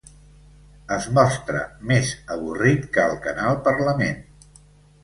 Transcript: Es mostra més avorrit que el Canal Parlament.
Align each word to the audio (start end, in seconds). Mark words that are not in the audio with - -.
Es 0.95 1.09
mostra 1.17 1.61
més 1.91 2.15
avorrit 2.37 2.89
que 2.97 3.07
el 3.13 3.17
Canal 3.29 3.63
Parlament. 3.71 4.23